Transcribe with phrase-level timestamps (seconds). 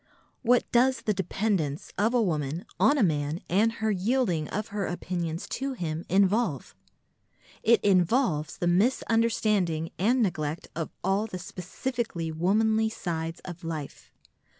[0.41, 4.87] What does the dependence of a woman on a man and her yielding of her
[4.87, 6.73] opinions to him involve?
[7.61, 14.11] It involves the misunderstanding and neglect of all the specifically womanly sides of life.